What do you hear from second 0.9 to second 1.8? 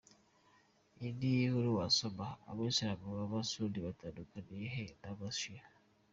Indi nkuru